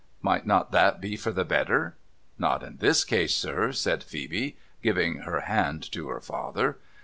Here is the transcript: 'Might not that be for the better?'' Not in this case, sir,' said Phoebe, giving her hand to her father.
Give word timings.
'Might 0.23 0.47
not 0.47 0.71
that 0.71 0.99
be 0.99 1.15
for 1.15 1.31
the 1.31 1.45
better?'' 1.45 1.95
Not 2.49 2.63
in 2.63 2.77
this 2.77 3.03
case, 3.03 3.35
sir,' 3.35 3.71
said 3.71 4.03
Phoebe, 4.03 4.57
giving 4.81 5.17
her 5.17 5.41
hand 5.41 5.83
to 5.91 6.07
her 6.09 6.19
father. 6.21 6.79